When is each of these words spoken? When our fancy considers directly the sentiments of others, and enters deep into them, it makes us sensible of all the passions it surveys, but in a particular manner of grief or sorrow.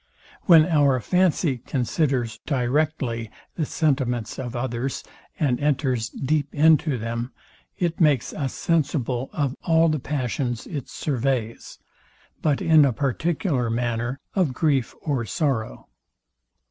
When 0.45 0.65
our 0.65 0.99
fancy 0.99 1.59
considers 1.59 2.39
directly 2.47 3.29
the 3.53 3.67
sentiments 3.67 4.39
of 4.39 4.55
others, 4.55 5.03
and 5.39 5.59
enters 5.59 6.09
deep 6.09 6.55
into 6.55 6.97
them, 6.97 7.31
it 7.77 8.01
makes 8.01 8.33
us 8.33 8.51
sensible 8.55 9.29
of 9.31 9.55
all 9.63 9.89
the 9.89 9.99
passions 9.99 10.65
it 10.65 10.89
surveys, 10.89 11.77
but 12.41 12.63
in 12.63 12.83
a 12.83 12.91
particular 12.93 13.69
manner 13.69 14.19
of 14.33 14.55
grief 14.55 14.95
or 15.01 15.23
sorrow. 15.23 15.87